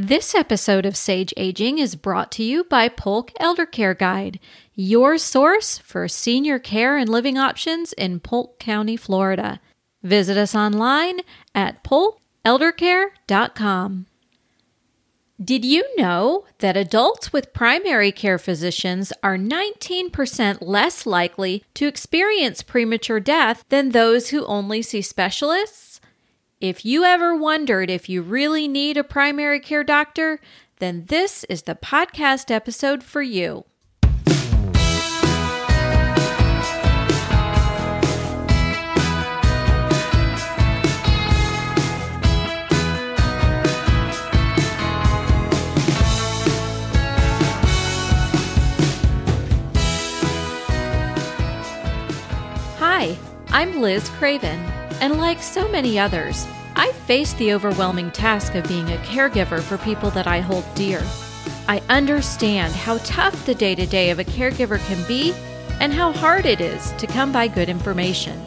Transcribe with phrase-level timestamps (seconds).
[0.00, 4.38] This episode of Sage Aging is brought to you by Polk Elder Care Guide,
[4.72, 9.60] your source for senior care and living options in Polk County, Florida.
[10.04, 11.22] Visit us online
[11.52, 14.06] at polkeldercare.com.
[15.42, 22.62] Did you know that adults with primary care physicians are 19% less likely to experience
[22.62, 25.87] premature death than those who only see specialists?
[26.60, 30.40] If you ever wondered if you really need a primary care doctor,
[30.80, 33.64] then this is the podcast episode for you.
[52.80, 53.16] Hi,
[53.50, 54.77] I'm Liz Craven.
[55.00, 59.78] And like so many others, I face the overwhelming task of being a caregiver for
[59.78, 61.02] people that I hold dear.
[61.68, 65.34] I understand how tough the day to day of a caregiver can be
[65.80, 68.44] and how hard it is to come by good information.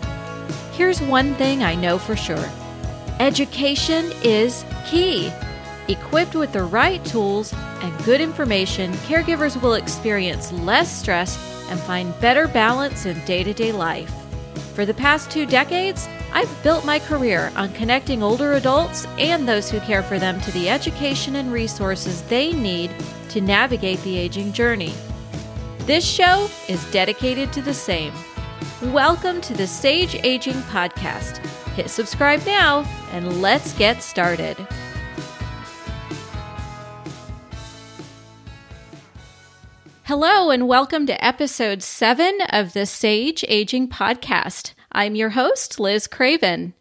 [0.73, 2.49] Here's one thing I know for sure
[3.19, 5.31] education is key.
[5.87, 11.37] Equipped with the right tools and good information, caregivers will experience less stress
[11.69, 14.13] and find better balance in day to day life.
[14.73, 19.69] For the past two decades, I've built my career on connecting older adults and those
[19.69, 22.89] who care for them to the education and resources they need
[23.29, 24.93] to navigate the aging journey.
[25.79, 28.13] This show is dedicated to the same.
[28.81, 31.45] Welcome to the Sage Aging Podcast.
[31.75, 34.55] Hit subscribe now and let's get started.
[40.05, 44.73] Hello, and welcome to episode seven of the Sage Aging Podcast.
[44.93, 46.73] I'm your host, Liz Craven.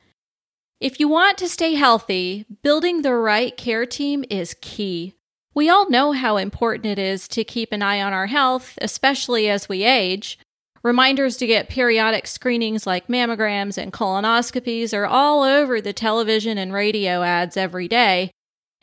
[0.81, 5.15] If you want to stay healthy, building the right care team is key.
[5.55, 9.49] We all know how important it is to keep an eye on our health, especially
[9.49, 10.39] as we age.
[10.83, 16.73] Reminders to get periodic screenings like mammograms and colonoscopies are all over the television and
[16.73, 18.33] radio ads every day.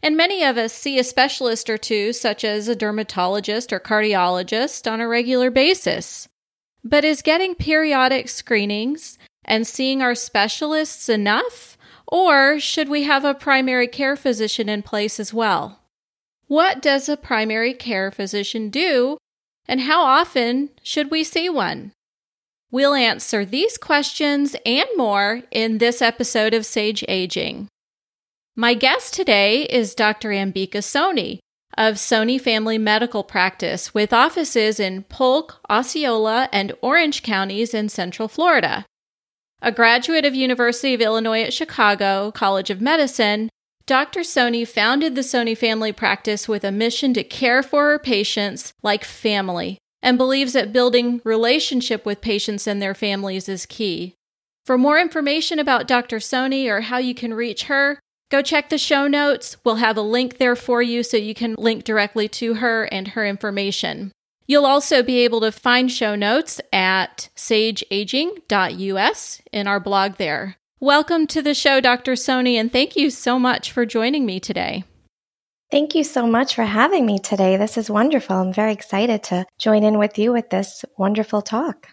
[0.03, 4.89] And many of us see a specialist or two, such as a dermatologist or cardiologist,
[4.89, 6.29] on a regular basis.
[6.89, 11.77] But is getting periodic screenings and seeing our specialists enough?
[12.07, 15.81] Or should we have a primary care physician in place as well?
[16.47, 19.17] What does a primary care physician do,
[19.67, 21.91] and how often should we see one?
[22.71, 27.67] We'll answer these questions and more in this episode of Sage Aging.
[28.55, 30.29] My guest today is Dr.
[30.29, 31.39] Ambika Soni,
[31.77, 38.27] of Soni Family Medical Practice with offices in Polk, Osceola, and Orange counties in Central
[38.27, 38.85] Florida.
[39.61, 43.49] A graduate of University of Illinois at Chicago College of Medicine,
[43.85, 44.21] Dr.
[44.21, 49.05] Soni founded the Soni Family Practice with a mission to care for her patients like
[49.05, 54.13] family and believes that building relationship with patients and their families is key.
[54.65, 56.17] For more information about Dr.
[56.17, 57.99] Soni or how you can reach her,
[58.29, 59.55] Go check the show notes.
[59.63, 63.09] We'll have a link there for you so you can link directly to her and
[63.09, 64.11] her information.
[64.47, 70.57] You'll also be able to find show notes at sageaging.us in our blog there.
[70.81, 72.13] Welcome to the show, Dr.
[72.13, 74.83] Soni, and thank you so much for joining me today.
[75.71, 77.55] Thank you so much for having me today.
[77.55, 78.35] This is wonderful.
[78.35, 81.88] I'm very excited to join in with you with this wonderful talk.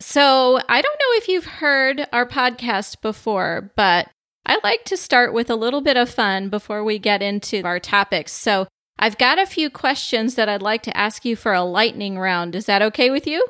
[0.00, 4.08] So, I don't know if you've heard our podcast before, but
[4.46, 7.80] I like to start with a little bit of fun before we get into our
[7.80, 8.32] topics.
[8.32, 12.16] So I've got a few questions that I'd like to ask you for a lightning
[12.16, 12.54] round.
[12.54, 13.44] Is that okay with you?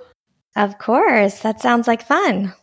[0.57, 1.41] Of course.
[1.41, 2.55] That sounds like fun.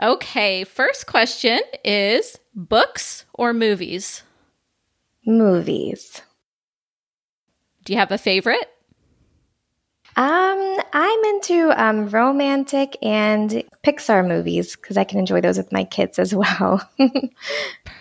[0.00, 0.62] Okay.
[0.62, 4.22] First question is books or movies?
[5.26, 6.22] Movies.
[7.84, 8.70] Do you have a favorite?
[10.16, 15.84] Um, I'm into um, romantic and Pixar movies because I can enjoy those with my
[15.84, 16.88] kids as well.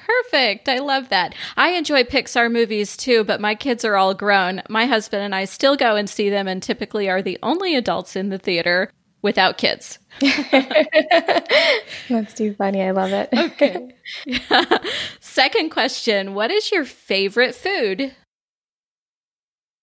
[0.05, 0.69] Perfect.
[0.69, 1.35] I love that.
[1.57, 4.61] I enjoy Pixar movies too, but my kids are all grown.
[4.69, 8.15] My husband and I still go and see them and typically are the only adults
[8.15, 8.89] in the theater
[9.21, 9.99] without kids.
[10.21, 12.81] That's too funny.
[12.81, 13.27] I love it.
[13.33, 13.93] okay.
[15.19, 18.15] Second question What is your favorite food?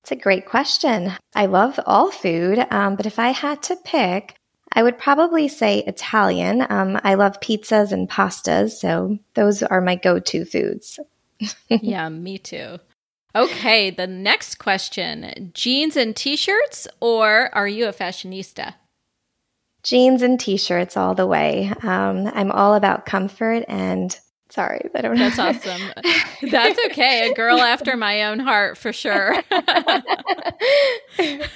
[0.03, 1.13] It's a great question.
[1.35, 4.35] I love all food, um, but if I had to pick,
[4.73, 6.67] I would probably say Italian.
[6.69, 10.99] Um, I love pizzas and pastas, so those are my go to foods.
[11.69, 12.79] yeah, me too.
[13.37, 18.75] Okay, the next question jeans and t shirts, or are you a fashionista?
[19.85, 21.73] Jeans and t shirts all the way.
[21.83, 24.19] Um, I'm all about comfort and
[24.53, 25.81] Sorry, I don't That's awesome.
[26.51, 27.31] That's okay.
[27.31, 29.35] A girl after my own heart for sure.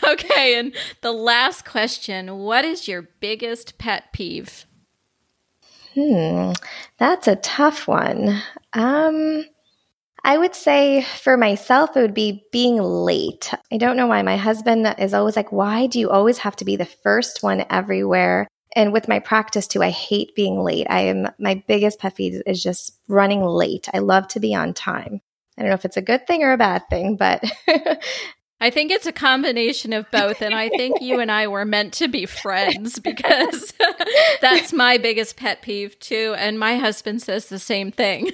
[0.02, 4.64] okay, and the last question What is your biggest pet peeve?
[5.92, 6.52] Hmm,
[6.98, 8.40] that's a tough one.
[8.72, 9.44] Um,
[10.24, 13.52] I would say for myself, it would be being late.
[13.70, 16.64] I don't know why my husband is always like, Why do you always have to
[16.64, 18.48] be the first one everywhere?
[18.76, 20.86] And with my practice too, I hate being late.
[20.90, 23.88] I am my biggest pet peeve is just running late.
[23.92, 25.22] I love to be on time.
[25.56, 27.42] I don't know if it's a good thing or a bad thing, but
[28.60, 30.42] I think it's a combination of both.
[30.42, 33.72] And I think you and I were meant to be friends because
[34.42, 36.34] that's my biggest pet peeve too.
[36.36, 38.30] And my husband says the same thing.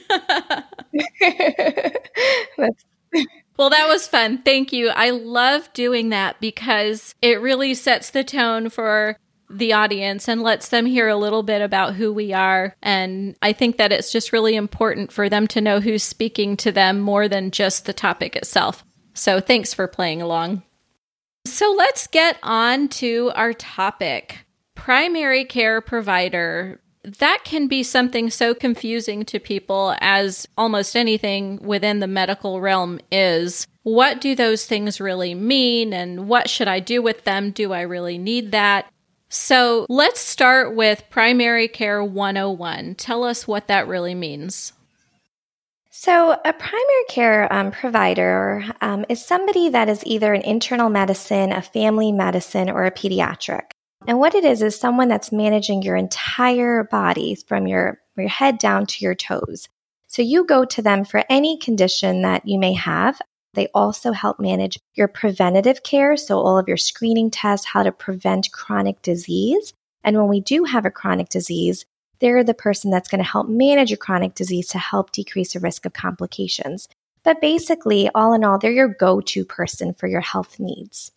[3.57, 4.43] well, that was fun.
[4.43, 4.89] Thank you.
[4.89, 9.17] I love doing that because it really sets the tone for
[9.53, 12.75] the audience and lets them hear a little bit about who we are.
[12.83, 16.73] And I think that it's just really important for them to know who's speaking to
[16.73, 18.85] them more than just the topic itself.
[19.15, 20.63] So thanks for playing along.
[21.45, 26.81] So let's get on to our topic primary care provider.
[27.05, 33.01] That can be something so confusing to people as almost anything within the medical realm
[33.11, 33.67] is.
[33.83, 37.51] What do those things really mean and what should I do with them?
[37.51, 38.87] Do I really need that?
[39.35, 42.97] So let's start with Primary Care 101.
[42.97, 44.75] Tell us what that really means.
[45.91, 51.51] So, a primary care um, provider um, is somebody that is either an internal medicine,
[51.51, 53.71] a family medicine, or a pediatric.
[54.07, 58.59] And what it is is someone that's managing your entire body from your, your head
[58.59, 59.67] down to your toes.
[60.09, 63.19] So, you go to them for any condition that you may have.
[63.55, 67.93] They also help manage your preventative care, so all of your screening tests, how to
[67.93, 69.75] prevent chronic disease.
[70.05, 71.85] And when we do have a chronic disease,
[72.21, 75.61] they're the person that's going to help manage your chronic disease to help decrease the
[75.61, 76.89] risk of complications.
[77.25, 81.13] But basically, all in all, they're your go to person for your health needs.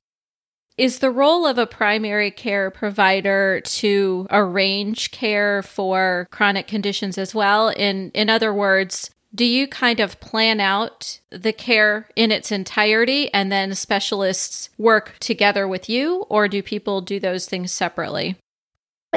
[0.77, 7.33] Is the role of a primary care provider to arrange care for chronic conditions as
[7.33, 7.69] well?
[7.69, 13.31] In, in other words, do you kind of plan out the care in its entirety
[13.33, 18.37] and then specialists work together with you, or do people do those things separately?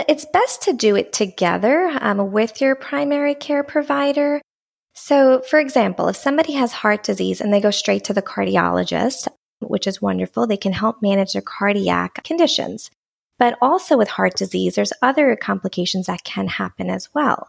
[0.09, 4.41] It's best to do it together um, with your primary care provider.
[4.95, 9.29] So, for example, if somebody has heart disease and they go straight to the cardiologist,
[9.61, 12.91] which is wonderful, they can help manage their cardiac conditions.
[13.39, 17.47] But also with heart disease, there's other complications that can happen as well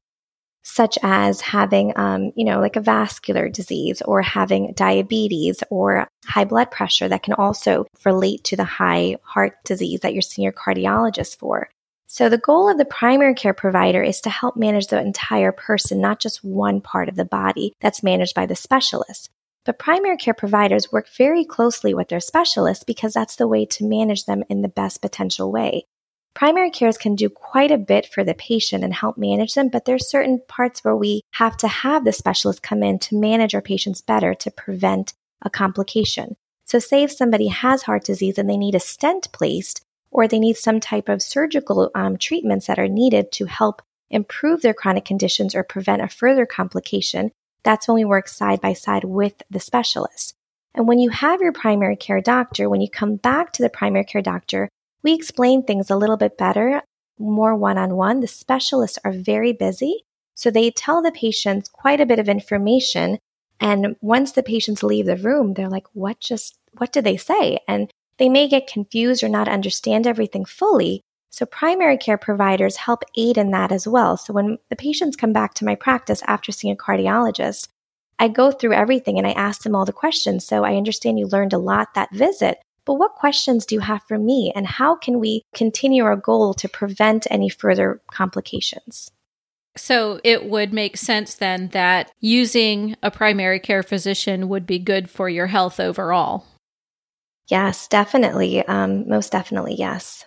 [0.69, 6.45] such as having, um, you know, like a vascular disease or having diabetes or high
[6.45, 10.53] blood pressure that can also relate to the high heart disease that you're seeing your
[10.53, 11.69] cardiologist for.
[12.07, 16.01] So the goal of the primary care provider is to help manage the entire person,
[16.01, 19.29] not just one part of the body that's managed by the specialist.
[19.65, 23.87] But primary care providers work very closely with their specialists because that's the way to
[23.87, 25.85] manage them in the best potential way.
[26.33, 29.85] Primary cares can do quite a bit for the patient and help manage them, but
[29.85, 33.61] there's certain parts where we have to have the specialist come in to manage our
[33.61, 36.35] patients better to prevent a complication.
[36.65, 39.81] So say if somebody has heart disease and they need a stent placed,
[40.11, 44.61] or they need some type of surgical um, treatments that are needed to help improve
[44.61, 47.31] their chronic conditions or prevent a further complication,
[47.63, 50.35] that's when we work side by side with the specialist.
[50.73, 54.05] And when you have your primary care doctor, when you come back to the primary
[54.05, 54.69] care doctor,
[55.03, 56.81] we explain things a little bit better,
[57.17, 58.19] more one on one.
[58.19, 60.03] The specialists are very busy,
[60.35, 63.19] so they tell the patients quite a bit of information.
[63.59, 67.59] And once the patients leave the room, they're like, what just, what did they say?
[67.67, 71.01] And they may get confused or not understand everything fully.
[71.31, 74.17] So primary care providers help aid in that as well.
[74.17, 77.67] So when the patients come back to my practice after seeing a cardiologist,
[78.17, 80.45] I go through everything and I ask them all the questions.
[80.45, 84.01] So I understand you learned a lot that visit, but what questions do you have
[84.07, 84.51] for me?
[84.55, 89.11] And how can we continue our goal to prevent any further complications?
[89.77, 95.07] So it would make sense then that using a primary care physician would be good
[95.07, 96.47] for your health overall.
[97.47, 98.65] Yes, definitely.
[98.65, 100.25] Um, most definitely, yes.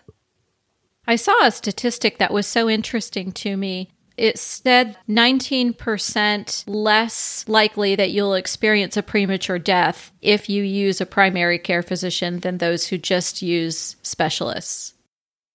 [1.05, 3.91] I saw a statistic that was so interesting to me
[4.23, 11.07] it said 19% less likely that you'll experience a premature death if you use a
[11.07, 14.95] primary care physician than those who just use specialists.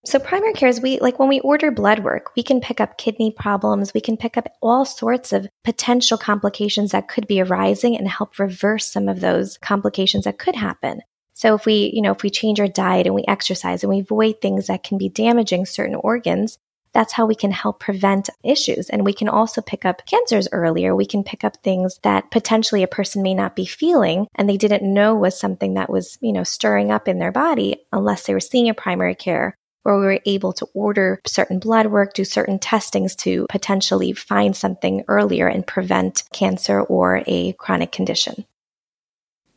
[0.06, 2.98] So primary care is we like when we order blood work, we can pick up
[2.98, 7.96] kidney problems, we can pick up all sorts of potential complications that could be arising
[7.96, 11.00] and help reverse some of those complications that could happen.
[11.36, 14.00] So if we, you know, if we change our diet and we exercise and we
[14.00, 16.58] avoid things that can be damaging certain organs,
[16.94, 18.90] that's how we can help prevent issues.
[18.90, 20.96] And we can also pick up cancers earlier.
[20.96, 24.58] We can pick up things that potentially a person may not be feeling and they
[24.58, 28.34] didn't know was something that was, you know, stirring up in their body unless they
[28.34, 29.56] were seeing a primary care
[29.88, 34.54] where we were able to order certain blood work, do certain testings to potentially find
[34.54, 38.44] something earlier and prevent cancer or a chronic condition.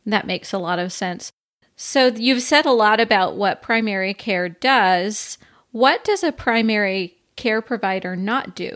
[0.05, 1.31] That makes a lot of sense.
[1.75, 5.37] So, you've said a lot about what primary care does.
[5.71, 8.71] What does a primary care provider not do?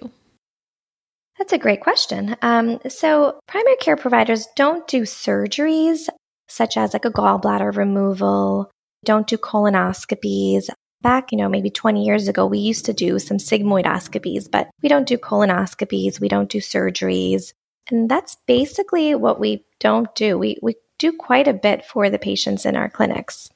[1.37, 2.35] That's a great question.
[2.41, 6.07] Um, so, primary care providers don't do surgeries
[6.47, 8.71] such as like a gallbladder removal,
[9.03, 10.69] don't do colonoscopies.
[11.01, 14.89] Back, you know, maybe 20 years ago, we used to do some sigmoidoscopies, but we
[14.89, 17.53] don't do colonoscopies, we don't do surgeries.
[17.91, 20.37] And that's basically what we don't do.
[20.37, 23.49] We, we do quite a bit for the patients in our clinics.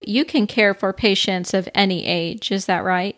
[0.00, 3.16] You can care for patients of any age, is that right?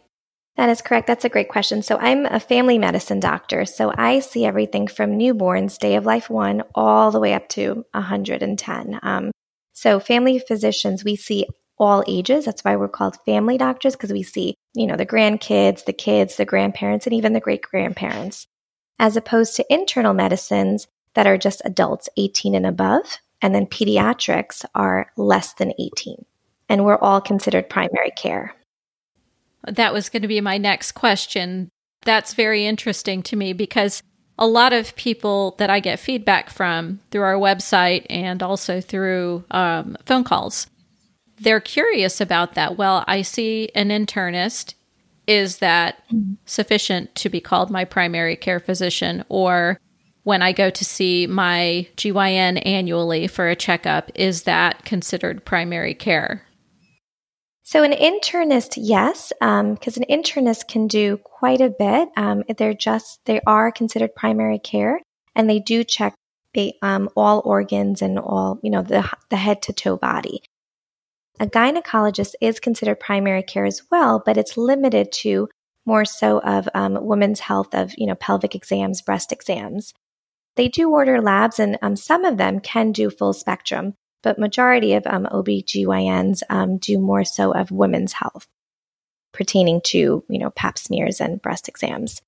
[0.56, 1.08] That is correct.
[1.08, 1.82] That's a great question.
[1.82, 3.64] So, I'm a family medicine doctor.
[3.64, 7.84] So, I see everything from newborns, day of life one, all the way up to
[7.92, 9.00] 110.
[9.02, 9.32] Um,
[9.73, 11.46] so, family physicians, we see
[11.78, 12.44] all ages.
[12.44, 16.37] That's why we're called family doctors because we see, you know, the grandkids, the kids,
[16.37, 18.46] the grandparents, and even the great grandparents,
[18.99, 23.18] as opposed to internal medicines that are just adults 18 and above.
[23.42, 26.25] And then pediatrics are less than 18.
[26.68, 28.54] And we're all considered primary care.
[29.66, 31.68] That was going to be my next question.
[32.04, 34.02] That's very interesting to me because
[34.38, 39.44] a lot of people that I get feedback from through our website and also through
[39.50, 40.66] um, phone calls,
[41.38, 42.76] they're curious about that.
[42.76, 44.75] Well, I see an internist.
[45.26, 46.02] Is that
[46.44, 49.25] sufficient to be called my primary care physician?
[49.28, 49.78] Or
[50.25, 55.94] when I go to see my GYN annually for a checkup, is that considered primary
[55.94, 56.44] care?
[57.66, 62.11] So, an internist, yes, because um, an internist can do quite a bit.
[62.14, 65.00] Um, they're just, they are considered primary care
[65.35, 66.14] and they do check
[66.52, 70.42] the, um, all organs and all, you know, the, the head to toe body.
[71.40, 75.49] A gynecologist is considered primary care as well, but it's limited to
[75.87, 79.94] more so of um, women's health of, you know, pelvic exams, breast exams.
[80.56, 83.94] They do order labs and um, some of them can do full spectrum
[84.25, 88.49] but majority of um, OBGYNs um, do more so of women's health
[89.33, 92.23] pertaining to, you know, pap smears and breast exams.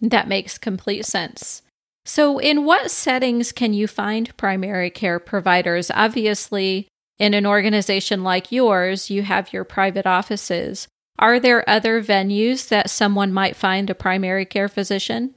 [0.00, 1.62] That makes complete sense.
[2.04, 5.90] So, in what settings can you find primary care providers?
[5.92, 6.88] Obviously,
[7.18, 10.88] in an organization like yours, you have your private offices.
[11.18, 15.34] Are there other venues that someone might find a primary care physician?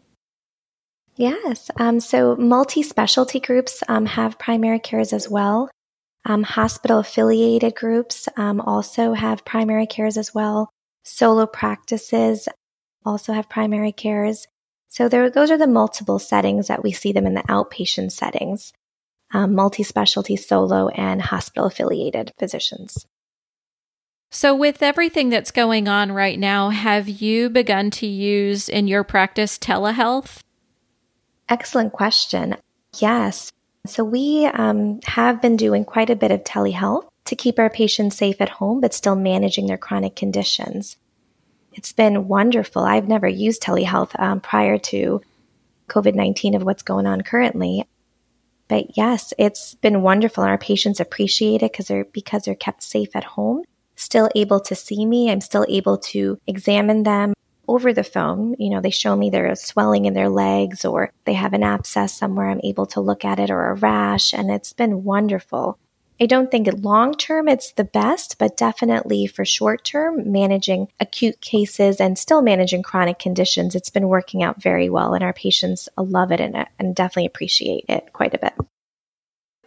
[1.15, 1.69] Yes.
[1.75, 5.69] Um, so multi specialty groups um, have primary cares as well.
[6.25, 10.69] Um, hospital affiliated groups um, also have primary cares as well.
[11.03, 12.47] Solo practices
[13.05, 14.47] also have primary cares.
[14.89, 18.71] So there, those are the multiple settings that we see them in the outpatient settings,
[19.33, 23.05] um, multi specialty, solo, and hospital affiliated physicians.
[24.33, 29.03] So, with everything that's going on right now, have you begun to use in your
[29.03, 30.41] practice telehealth?
[31.51, 32.55] Excellent question.
[32.99, 33.51] Yes.
[33.85, 38.15] So we um, have been doing quite a bit of telehealth to keep our patients
[38.15, 40.95] safe at home, but still managing their chronic conditions.
[41.73, 42.83] It's been wonderful.
[42.83, 45.21] I've never used telehealth um, prior to
[45.89, 47.83] COVID 19 of what's going on currently.
[48.69, 50.45] But yes, it's been wonderful.
[50.45, 53.63] Our patients appreciate it because they're, because they're kept safe at home,
[53.97, 55.29] still able to see me.
[55.29, 57.33] I'm still able to examine them
[57.67, 58.55] over the phone.
[58.59, 62.13] You know, they show me their swelling in their legs or they have an abscess
[62.13, 62.49] somewhere.
[62.49, 65.77] I'm able to look at it or a rash, and it's been wonderful.
[66.21, 71.41] I don't think long term it's the best, but definitely for short term, managing acute
[71.41, 75.15] cases and still managing chronic conditions, it's been working out very well.
[75.15, 78.53] And our patients love it and, and definitely appreciate it quite a bit.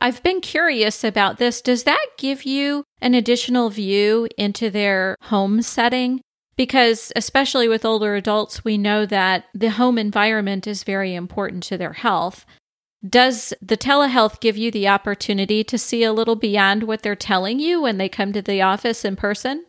[0.01, 1.61] I've been curious about this.
[1.61, 6.21] Does that give you an additional view into their home setting?
[6.57, 11.77] Because, especially with older adults, we know that the home environment is very important to
[11.77, 12.47] their health.
[13.07, 17.59] Does the telehealth give you the opportunity to see a little beyond what they're telling
[17.59, 19.65] you when they come to the office in person?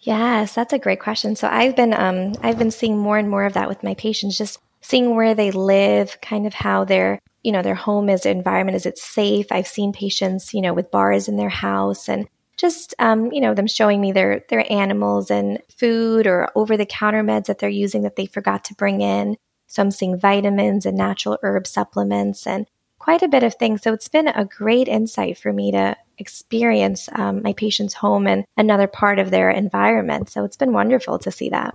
[0.00, 1.36] Yes, that's a great question.
[1.36, 4.38] So I've been um, I've been seeing more and more of that with my patients,
[4.38, 8.76] just seeing where they live, kind of how their you know their home is environment
[8.76, 9.46] is it safe.
[9.50, 13.54] I've seen patients you know with bars in their house and just um, you know
[13.54, 17.68] them showing me their their animals and food or over the counter meds that they're
[17.70, 19.36] using that they forgot to bring in
[19.66, 22.66] so i'm seeing vitamins and natural herb supplements and
[22.98, 27.08] quite a bit of things so it's been a great insight for me to experience
[27.12, 31.30] um, my patient's home and another part of their environment so it's been wonderful to
[31.30, 31.74] see that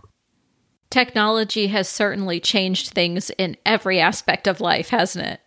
[0.90, 5.40] Technology has certainly changed things in every aspect of life, hasn't it?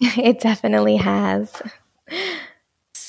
[0.16, 1.60] It definitely has.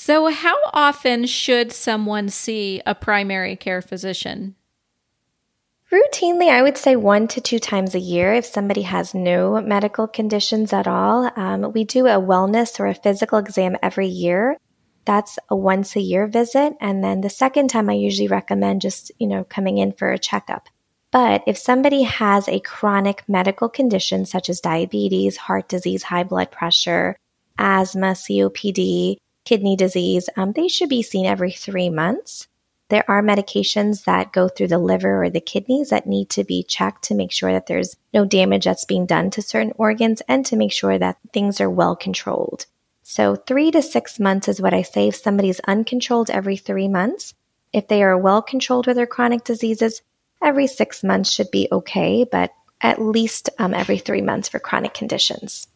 [0.02, 4.54] So, how often should someone see a primary care physician?
[5.92, 10.08] Routinely, I would say one to two times a year if somebody has no medical
[10.08, 11.30] conditions at all.
[11.36, 14.56] Um, we do a wellness or a physical exam every year.
[15.04, 16.72] That's a once a year visit.
[16.80, 20.18] And then the second time, I usually recommend just, you know, coming in for a
[20.18, 20.70] checkup.
[21.10, 26.50] But if somebody has a chronic medical condition such as diabetes, heart disease, high blood
[26.50, 27.18] pressure,
[27.58, 32.48] asthma, COPD, kidney disease, um, they should be seen every three months.
[32.90, 36.64] There are medications that go through the liver or the kidneys that need to be
[36.64, 40.44] checked to make sure that there's no damage that's being done to certain organs and
[40.46, 42.66] to make sure that things are well controlled.
[43.02, 47.34] So, three to six months is what I say if somebody's uncontrolled every three months.
[47.72, 50.02] If they are well controlled with their chronic diseases,
[50.42, 54.94] every six months should be okay, but at least um, every three months for chronic
[54.94, 55.68] conditions.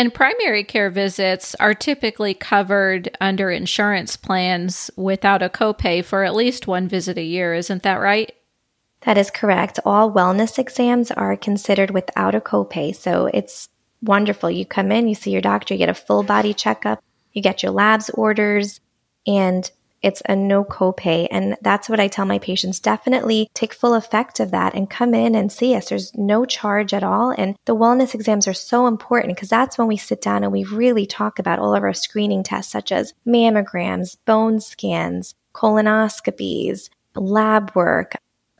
[0.00, 6.34] And primary care visits are typically covered under insurance plans without a copay for at
[6.34, 8.32] least one visit a year, isn't that right?
[9.02, 9.78] That is correct.
[9.84, 12.96] All wellness exams are considered without a copay.
[12.96, 13.68] So it's
[14.00, 14.50] wonderful.
[14.50, 17.04] You come in, you see your doctor, you get a full body checkup,
[17.34, 18.80] you get your labs orders,
[19.26, 19.70] and
[20.02, 21.28] it's a no copay.
[21.30, 22.80] And that's what I tell my patients.
[22.80, 25.88] Definitely take full effect of that and come in and see us.
[25.88, 27.34] There's no charge at all.
[27.36, 30.64] And the wellness exams are so important because that's when we sit down and we
[30.64, 37.72] really talk about all of our screening tests, such as mammograms, bone scans, colonoscopies, lab
[37.74, 38.14] work.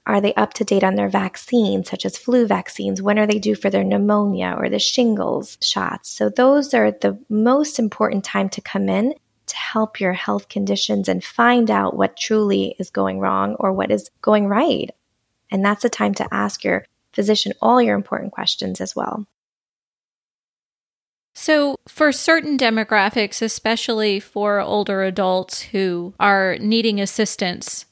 [0.06, 3.00] Are they up to date on their vaccines, such as flu vaccines?
[3.00, 6.11] When are they due for their pneumonia or the shingles shots?
[6.11, 9.14] So, those are the most important time to come in
[9.50, 13.90] to help your health conditions and find out what truly is going wrong or what
[13.90, 14.90] is going right.
[15.50, 19.26] And that's the time to ask your physician all your important questions as well.
[21.35, 27.87] So, for certain demographics, especially for older adults who are needing assistance,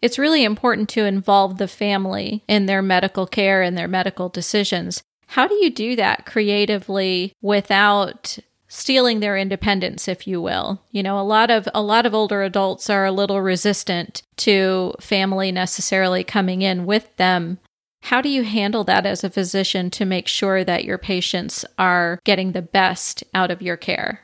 [0.00, 5.02] it's really important to involve the family in their medical care and their medical decisions.
[5.26, 11.18] How do you do that creatively without stealing their independence if you will you know
[11.18, 16.22] a lot of a lot of older adults are a little resistant to family necessarily
[16.22, 17.58] coming in with them
[18.02, 22.20] how do you handle that as a physician to make sure that your patients are
[22.24, 24.20] getting the best out of your care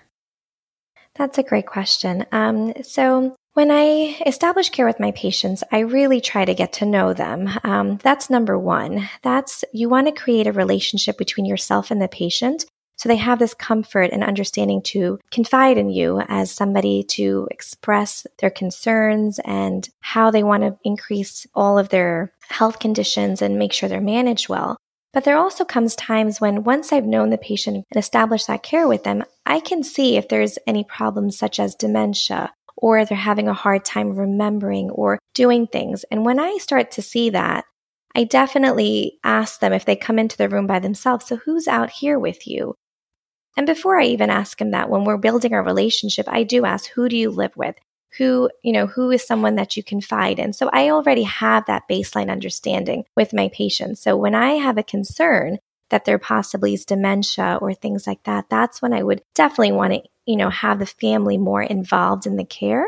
[1.14, 6.20] that's a great question um, so when I establish care with my patients, I really
[6.20, 7.48] try to get to know them.
[7.62, 9.09] Um, that's number one.
[9.22, 13.38] That's you want to create a relationship between yourself and the patient so they have
[13.38, 19.88] this comfort and understanding to confide in you as somebody to express their concerns and
[20.00, 24.48] how they want to increase all of their health conditions and make sure they're managed
[24.48, 24.76] well.
[25.12, 28.88] But there also comes times when once I've known the patient and established that care
[28.88, 33.48] with them, I can see if there's any problems such as dementia or they're having
[33.48, 36.04] a hard time remembering or doing things.
[36.11, 37.64] And when I start to see that,
[38.16, 41.90] I definitely ask them if they come into the room by themselves, so who's out
[41.90, 42.74] here with you?
[43.57, 46.90] And before I even ask him that, when we're building our relationship, I do ask,
[46.90, 47.77] who do you live with?
[48.19, 50.53] Who, you know, who is someone that you confide in?
[50.53, 54.01] So I already have that baseline understanding with my patients.
[54.01, 55.59] So when I have a concern
[55.90, 59.95] that there possibly is dementia or things like that, that's when I would definitely want
[59.95, 62.87] to, you know, have the family more involved in the care.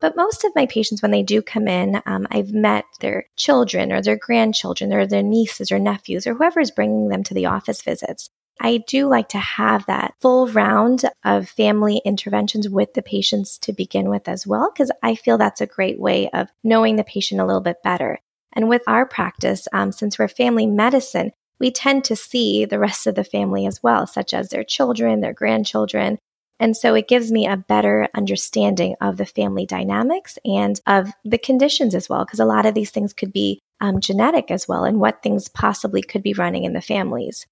[0.00, 3.92] But most of my patients, when they do come in, um, I've met their children
[3.92, 7.46] or their grandchildren or their nieces or nephews or whoever is bringing them to the
[7.46, 8.28] office visits.
[8.60, 13.72] I do like to have that full round of family interventions with the patients to
[13.72, 17.40] begin with as well, because I feel that's a great way of knowing the patient
[17.40, 18.18] a little bit better.
[18.54, 23.06] And with our practice, um, since we're family medicine, we tend to see the rest
[23.06, 26.18] of the family as well, such as their children, their grandchildren.
[26.58, 31.38] And so it gives me a better understanding of the family dynamics and of the
[31.38, 34.84] conditions as well, because a lot of these things could be um, genetic as well,
[34.84, 37.46] and what things possibly could be running in the families.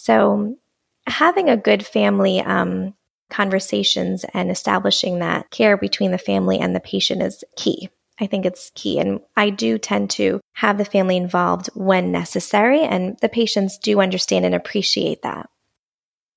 [0.00, 0.56] So,
[1.08, 2.94] having a good family um,
[3.30, 7.90] conversations and establishing that care between the family and the patient is key.
[8.20, 9.00] I think it's key.
[9.00, 14.00] And I do tend to have the family involved when necessary, and the patients do
[14.00, 15.50] understand and appreciate that.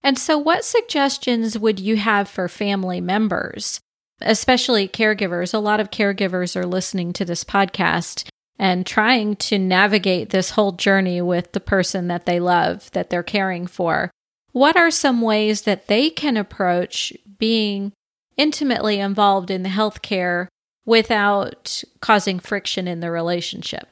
[0.03, 3.79] And so, what suggestions would you have for family members,
[4.21, 5.53] especially caregivers?
[5.53, 8.27] A lot of caregivers are listening to this podcast
[8.61, 13.23] and trying to navigate this whole journey with the person that they love, that they're
[13.23, 14.11] caring for.
[14.51, 17.91] What are some ways that they can approach being
[18.37, 20.47] intimately involved in the healthcare
[20.85, 23.87] without causing friction in the relationship?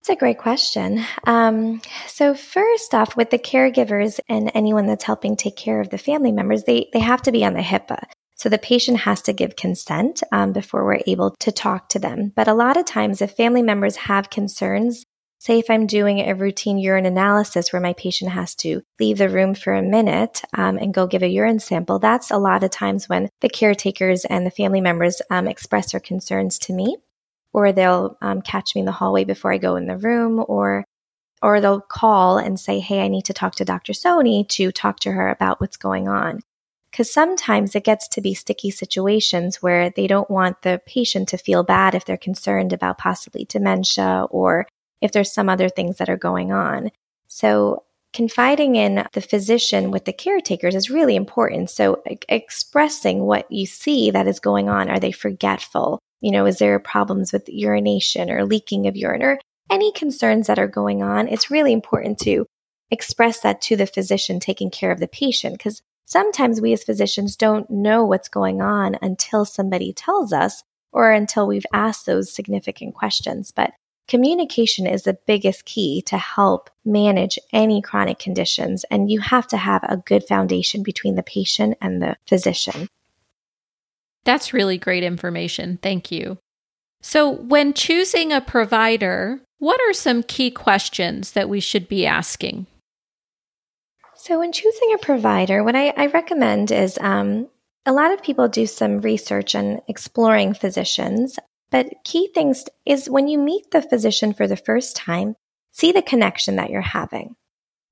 [0.00, 1.04] It's a great question.
[1.26, 5.98] Um, so first off, with the caregivers and anyone that's helping take care of the
[5.98, 8.02] family members, they they have to be on the HIPAA.
[8.36, 12.32] So the patient has to give consent um, before we're able to talk to them.
[12.34, 15.04] But a lot of times, if family members have concerns,
[15.38, 19.28] say if I'm doing a routine urine analysis where my patient has to leave the
[19.28, 22.70] room for a minute um, and go give a urine sample, that's a lot of
[22.70, 26.96] times when the caretakers and the family members um, express their concerns to me
[27.52, 30.84] or they'll um, catch me in the hallway before I go in the room, or
[31.42, 33.92] or they'll call and say, "Hey, I need to talk to Dr.
[33.92, 36.40] Soni to talk to her about what's going on."
[36.92, 41.38] Because sometimes it gets to be sticky situations where they don't want the patient to
[41.38, 44.66] feel bad if they're concerned about possibly dementia or
[45.00, 46.90] if there's some other things that are going on.
[47.28, 51.70] So confiding in the physician with the caretakers is really important.
[51.70, 54.90] So expressing what you see that is going on.
[54.90, 55.98] Are they forgetful?
[56.20, 59.38] You know, is there problems with urination or leaking of urine or
[59.70, 61.26] any concerns that are going on?
[61.26, 62.44] It's really important to
[62.90, 65.80] express that to the physician taking care of the patient because
[66.12, 71.46] sometimes we as physicians don't know what's going on until somebody tells us or until
[71.46, 73.50] we've asked those significant questions.
[73.50, 73.72] But
[74.08, 78.84] communication is the biggest key to help manage any chronic conditions.
[78.90, 82.88] And you have to have a good foundation between the patient and the physician.
[84.24, 85.78] That's really great information.
[85.82, 86.36] Thank you.
[87.00, 92.66] So, when choosing a provider, what are some key questions that we should be asking?
[94.22, 97.48] So, when choosing a provider, what I, I recommend is um,
[97.84, 101.40] a lot of people do some research and exploring physicians.
[101.72, 105.34] But key things is when you meet the physician for the first time,
[105.72, 107.34] see the connection that you're having.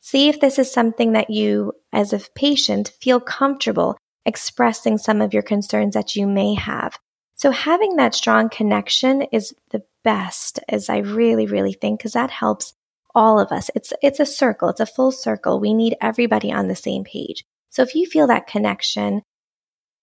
[0.03, 5.35] See if this is something that you, as a patient, feel comfortable expressing some of
[5.35, 6.97] your concerns that you may have.
[7.35, 12.31] So having that strong connection is the best, as I really, really think, because that
[12.31, 12.73] helps
[13.15, 13.71] all of us.
[13.75, 14.69] It's, it's a circle.
[14.69, 15.61] It's a full circle.
[15.61, 17.45] We need everybody on the same page.
[17.71, 19.23] So if you feel that connection,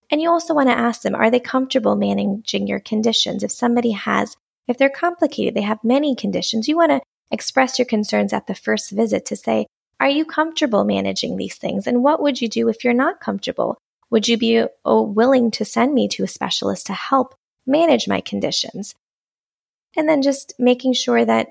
[0.10, 3.44] and you also want to ask them, are they comfortable managing your conditions?
[3.44, 4.36] If somebody has,
[4.68, 8.56] if they're complicated, they have many conditions, you want to express your concerns at the
[8.56, 9.68] first visit to say,
[10.00, 11.88] are you comfortable managing these things?
[11.88, 13.78] And what would you do if you're not comfortable?
[14.10, 18.22] Would you be oh, willing to send me to a specialist to help manage my
[18.22, 18.96] conditions?
[19.98, 21.50] And then just making sure that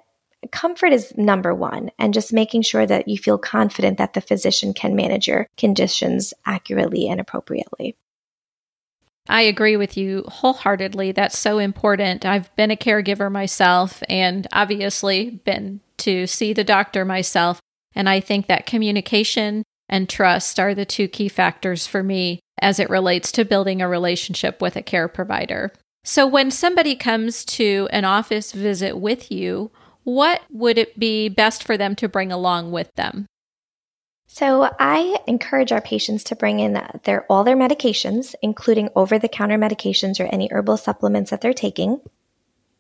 [0.53, 4.73] comfort is number one, and just making sure that you feel confident that the physician
[4.73, 7.97] can manage your conditions accurately and appropriately.
[9.29, 11.15] I agree with you wholeheartedly.
[11.15, 12.25] That's so important.
[12.25, 17.61] I've been a caregiver myself and obviously been to see the doctor myself.
[17.95, 22.79] And I think that communication and trust are the two key factors for me as
[22.79, 25.73] it relates to building a relationship with a care provider.
[26.05, 29.73] So, when somebody comes to an office visit with you,
[30.07, 33.27] what would it be best for them to bring along with them?
[34.29, 40.21] So, I encourage our patients to bring in their all their medications, including over-the-counter medications
[40.21, 42.01] or any herbal supplements that they're taking.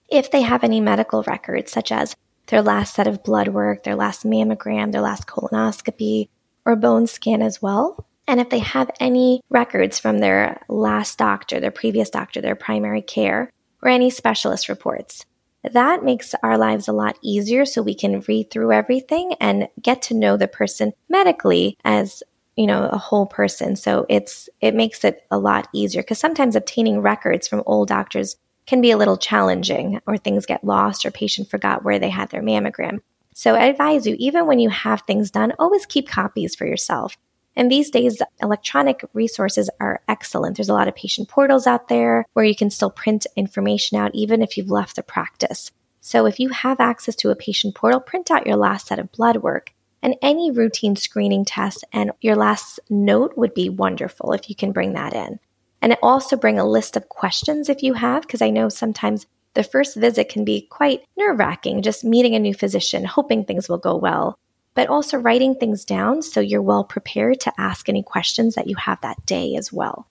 [0.09, 2.15] If they have any medical records, such as
[2.47, 6.29] their last set of blood work, their last mammogram, their last colonoscopy,
[6.65, 8.07] or bone scan as well.
[8.29, 13.03] And if they have any records from their last doctor, their previous doctor, their primary
[13.03, 13.51] care,
[13.83, 15.27] or any specialist reports,
[15.73, 20.03] that makes our lives a lot easier so we can read through everything and get
[20.03, 22.23] to know the person medically as
[22.57, 23.77] you know a whole person.
[23.77, 28.37] So it's it makes it a lot easier because sometimes obtaining records from old doctors
[28.67, 32.31] can be a little challenging or things get lost or patient forgot where they had
[32.31, 33.01] their mammogram.
[33.35, 37.17] So i advise you even when you have things done always keep copies for yourself
[37.57, 40.57] and these days, electronic resources are excellent.
[40.57, 44.15] There's a lot of patient portals out there where you can still print information out
[44.15, 45.73] even if you've left the practice.
[46.01, 49.11] So if you have access to a patient portal, print out your last set of
[49.11, 54.49] blood work and any routine screening test and your last note would be wonderful if
[54.51, 55.41] you can bring that in.
[55.81, 59.65] And also bring a list of questions if you have, because I know sometimes the
[59.65, 63.79] first visit can be quite nerve wracking, just meeting a new physician, hoping things will
[63.79, 64.39] go well
[64.77, 68.77] but also writing things down so you're well prepared to ask any questions that you
[68.77, 70.07] have that day as well.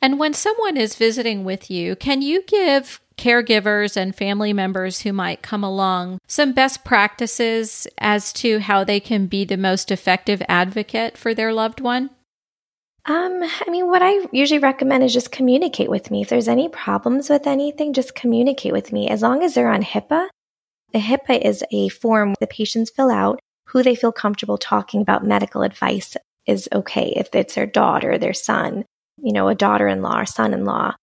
[0.00, 5.12] And when someone is visiting with you, can you give caregivers and family members who
[5.12, 10.40] might come along some best practices as to how they can be the most effective
[10.48, 12.10] advocate for their loved one?
[13.06, 16.22] Um, I mean, what I usually recommend is just communicate with me.
[16.22, 19.08] If there's any problems with anything, just communicate with me.
[19.08, 20.28] As long as they're on HIPAA,
[20.92, 25.26] the HIPAA is a form the patients fill out who they feel comfortable talking about
[25.26, 27.12] medical advice is okay.
[27.16, 28.84] If it's their daughter, their son,
[29.22, 30.94] you know, a daughter in law or son in law.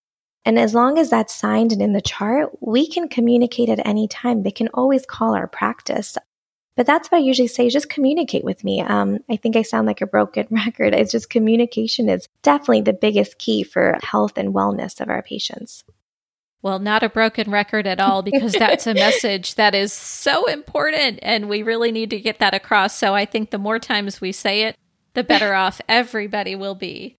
[0.46, 4.08] And as long as that's signed and in the chart, we can communicate at any
[4.08, 4.44] time.
[4.44, 6.18] They can always call our practice.
[6.76, 8.82] But that's what I usually say just communicate with me.
[8.82, 10.94] Um, I think I sound like a broken record.
[10.94, 15.84] It's just communication is definitely the biggest key for health and wellness of our patients.
[16.66, 21.20] Well, not a broken record at all, because that's a message that is so important
[21.22, 22.98] and we really need to get that across.
[22.98, 24.76] So I think the more times we say it,
[25.14, 27.18] the better off everybody will be.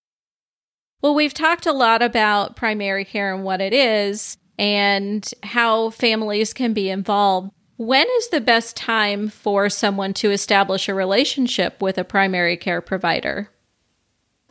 [1.00, 6.52] Well, we've talked a lot about primary care and what it is and how families
[6.52, 7.52] can be involved.
[7.76, 12.80] When is the best time for someone to establish a relationship with a primary care
[12.80, 13.50] provider?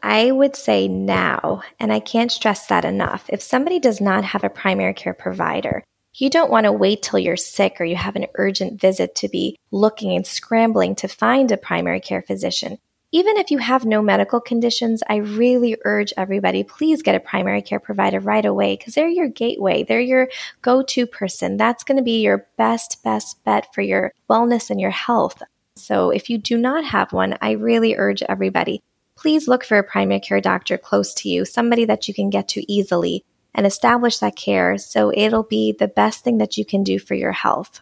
[0.07, 3.25] I would say now, and I can't stress that enough.
[3.27, 7.17] If somebody does not have a primary care provider, you don't want to wait till
[7.17, 11.51] you're sick or you have an urgent visit to be looking and scrambling to find
[11.51, 12.77] a primary care physician.
[13.11, 17.63] Even if you have no medical conditions, I really urge everybody, please get a primary
[17.63, 19.81] care provider right away because they're your gateway.
[19.81, 20.29] They're your
[20.61, 21.57] go to person.
[21.57, 25.41] That's going to be your best, best bet for your wellness and your health.
[25.77, 28.83] So if you do not have one, I really urge everybody,
[29.25, 32.47] please look for a primary care doctor close to you, somebody that you can get
[32.47, 36.83] to easily and establish that care so it'll be the best thing that you can
[36.83, 37.81] do for your health.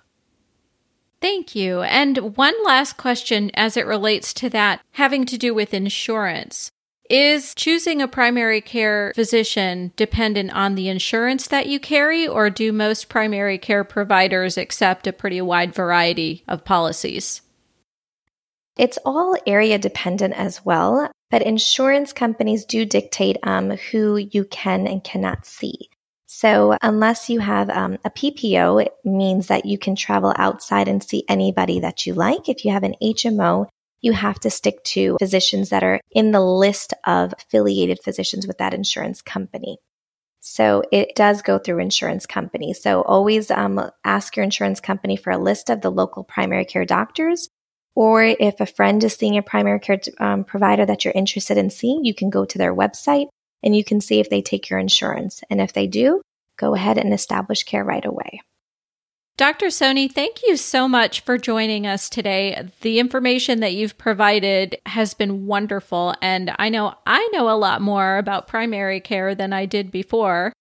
[1.19, 1.81] Thank you.
[1.81, 6.71] And one last question as it relates to that having to do with insurance.
[7.09, 12.71] Is choosing a primary care physician dependent on the insurance that you carry, or do
[12.71, 17.41] most primary care providers accept a pretty wide variety of policies?
[18.77, 24.85] It's all area dependent as well, but insurance companies do dictate um, who you can
[24.85, 25.89] and cannot see.
[26.27, 31.03] So unless you have um, a PPO, it means that you can travel outside and
[31.03, 32.49] see anybody that you like.
[32.49, 33.65] If you have an HMO,
[33.99, 38.59] you have to stick to physicians that are in the list of affiliated physicians with
[38.59, 39.79] that insurance company.
[40.39, 42.79] So it does go through insurance companies.
[42.79, 46.85] So always um, ask your insurance company for a list of the local primary care
[46.85, 47.49] doctors.
[47.95, 51.69] Or if a friend is seeing a primary care um, provider that you're interested in
[51.69, 53.27] seeing, you can go to their website
[53.61, 55.41] and you can see if they take your insurance.
[55.49, 56.21] And if they do,
[56.57, 58.41] go ahead and establish care right away.
[59.35, 59.67] Dr.
[59.67, 62.69] Soni, thank you so much for joining us today.
[62.81, 67.81] The information that you've provided has been wonderful, and I know I know a lot
[67.81, 70.53] more about primary care than I did before.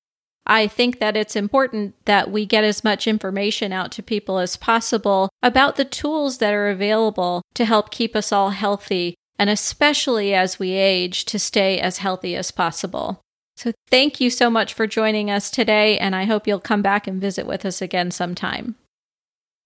[0.47, 4.57] I think that it's important that we get as much information out to people as
[4.57, 10.35] possible about the tools that are available to help keep us all healthy and especially
[10.35, 13.23] as we age, to stay as healthy as possible.
[13.57, 17.09] So, thank you so much for joining us today, and I hope you'll come back
[17.09, 18.77] and visit with us again sometime.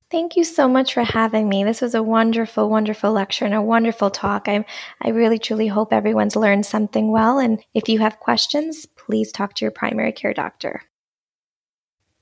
[0.09, 1.65] Thank you so much for having me.
[1.65, 4.47] This was a wonderful, wonderful lecture and a wonderful talk.
[4.47, 4.65] I,
[5.03, 7.41] I really, truly hope everyone's learned something well.
[7.41, 10.83] And if you have questions, please talk to your primary care doctor.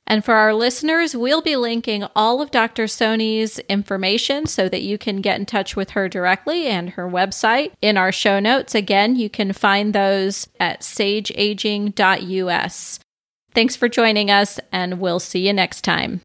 [0.06, 2.86] And for our listeners, we'll be linking all of Dr.
[2.86, 7.72] Soni's information so that you can get in touch with her directly and her website
[7.80, 8.74] in our show notes.
[8.74, 13.00] Again, you can find those at sageaging.us.
[13.54, 16.20] Thanks for joining us, and we'll see you next time.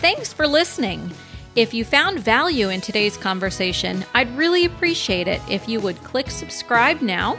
[0.00, 1.12] Thanks for listening.
[1.56, 6.30] If you found value in today's conversation, I'd really appreciate it if you would click
[6.30, 7.36] subscribe now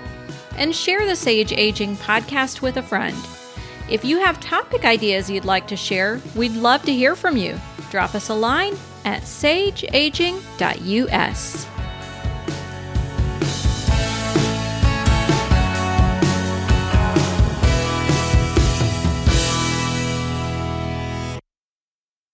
[0.58, 3.18] and share the Sage Aging podcast with a friend.
[3.90, 7.60] If you have topic ideas you'd like to share, we'd love to hear from you.
[7.90, 11.71] Drop us a line at sageaging.us.